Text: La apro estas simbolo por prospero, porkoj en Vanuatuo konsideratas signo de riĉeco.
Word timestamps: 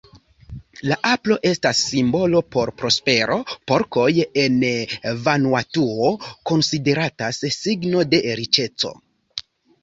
La 0.91 0.95
apro 1.07 1.35
estas 1.49 1.81
simbolo 1.89 2.41
por 2.55 2.71
prospero, 2.79 3.37
porkoj 3.73 4.07
en 4.45 4.55
Vanuatuo 5.27 6.09
konsideratas 6.53 7.43
signo 7.59 8.03
de 8.17 8.23
riĉeco. 8.43 8.95